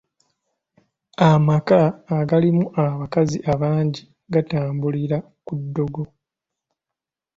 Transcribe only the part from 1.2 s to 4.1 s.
Amaka agalimu abakazi abangi